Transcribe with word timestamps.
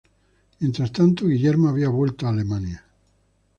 Mientras 0.59 0.91
tanto, 0.91 1.27
Guillermo 1.27 1.69
había 1.69 1.89
vuelto 1.89 2.25
a 2.25 2.29
Alemania. 2.31 2.83